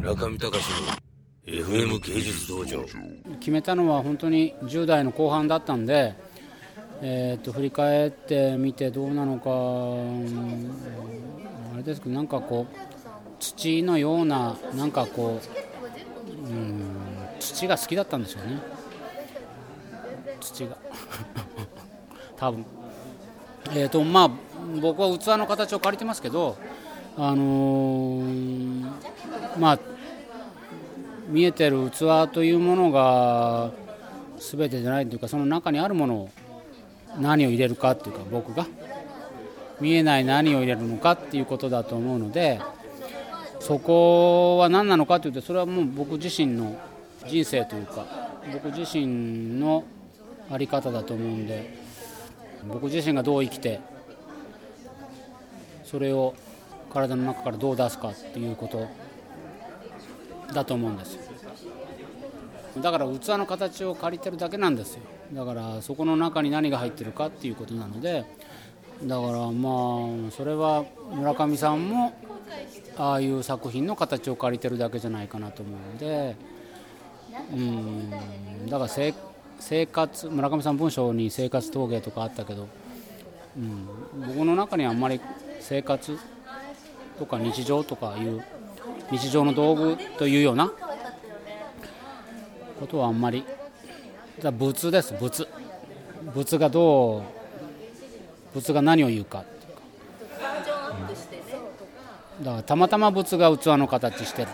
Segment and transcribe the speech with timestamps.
[0.00, 0.56] 村上隆の
[1.44, 2.82] FM 芸術道場。
[3.38, 6.14] 決めたのは本当に10代の後半だったんで、
[7.02, 9.50] えー、と振り返ってみてどうなのか、
[11.74, 12.74] あれですけどなんかこう
[13.40, 15.38] 土のようななんかこ
[16.46, 16.82] う、うん、
[17.38, 18.58] 土が好きだったんですよね。
[20.40, 20.78] 土が。
[22.38, 22.64] 多分。
[23.74, 24.30] えーとまあ
[24.80, 26.56] 僕は器の形を借りてますけど
[27.18, 28.69] あのー
[29.58, 29.78] まあ
[31.28, 33.70] 見えてる器というものが
[34.38, 36.30] 全てじゃないというかその中にあるものを
[37.18, 38.66] 何を入れるかっていうか僕が。
[39.80, 42.60] 見えない何を入れるのかっていうことだと思うので
[43.60, 46.78] そこは何なのかというとそれはもう僕自身の
[47.26, 49.84] 人生というか僕自身の
[50.48, 51.78] 在り方だと思うんで
[52.68, 53.80] 僕自身がどう生きて
[55.84, 56.34] それを
[56.92, 58.86] 体の中からどう出すかっていうこと
[60.52, 61.22] だと思うんですよ。
[62.78, 65.00] だから器の形を借りてるだけなんですよ。
[65.32, 68.24] だからそこの中に何が入ってるかっていうことなので
[69.04, 69.70] だからま
[70.28, 70.84] あそれは
[71.14, 72.12] 村上さんも
[72.96, 76.36] ああいう作品の形を借りてるだけじゃないかなと思うので
[77.52, 78.10] うん。
[78.68, 79.12] だから
[79.58, 82.68] 生活村上さん文章に生活陶芸とかあったけど、
[83.56, 83.86] うん、
[84.28, 85.20] 僕の中にはあんまり
[85.60, 86.18] 生活
[87.18, 88.44] とか日常とかいう
[89.10, 90.72] 日常の道具というような
[92.78, 93.44] ことはあんまり
[94.40, 95.46] じゃ仏です仏
[96.34, 97.22] 仏がどう
[98.54, 99.44] 仏が何を言うかうか、
[102.42, 104.48] だからたまたま仏が器の形してる。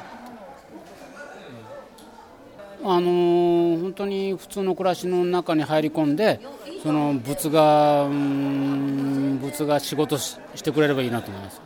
[2.85, 6.39] あのー、本当に普通の暮らしの中に入り込んで
[6.85, 8.07] その仏が
[9.41, 11.66] 仏が仕事ししてくれればいいなと思います。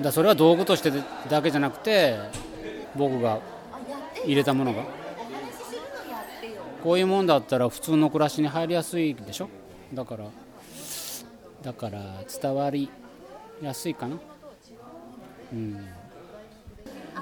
[0.00, 0.92] だそれは道具として
[1.28, 2.18] だけじゃなくて
[2.96, 3.40] 僕が
[4.24, 4.84] 入れたものが。
[6.82, 9.48] こういうもんだったら普通の暮らしに入りやすいでしょ？
[9.94, 10.24] だから
[11.62, 12.00] だから
[12.42, 12.90] 伝わり
[13.62, 14.16] やすいかな。
[15.52, 15.86] うん。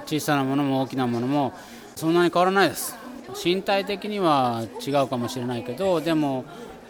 [0.07, 1.53] 小さなものも大きなものも
[1.95, 2.97] そんなに変わらないです。
[3.45, 6.47] 身体的には違うかもしれないけどでも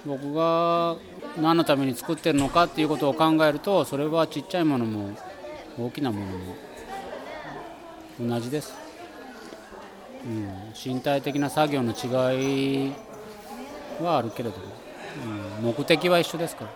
[0.07, 0.97] 僕が
[1.39, 5.11] 何のために作ってるのかっていうことを考えるとそれはちっちゃいものも
[5.87, 6.55] 大きなものも
[8.21, 8.75] 同じです、
[10.25, 10.49] うん、
[10.95, 12.93] 身体的な作業の違い
[14.03, 14.65] はあるけれども、
[15.59, 16.71] うん、目的は一緒ですから。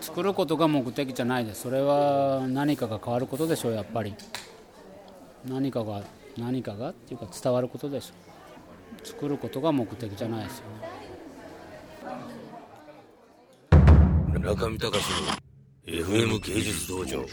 [0.00, 1.62] 作ることが目的じゃないです。
[1.62, 4.14] それは何かが変わることでしょうやっぱり。
[5.46, 6.02] 何かが
[6.36, 8.14] 何かがっていうか伝わることでしょ
[9.04, 9.06] う。
[9.06, 10.64] 作ることが目的じゃないですよ。
[14.32, 15.49] ね村上隆の
[15.86, 17.24] FM 芸術道場。